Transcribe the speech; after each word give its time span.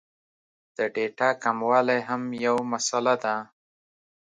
د 0.77 0.79
ډېټا 0.95 1.29
کموالی 1.43 1.99
هم 2.07 2.21
یو 2.45 2.57
مسئله 2.71 3.15
ده 3.23 3.35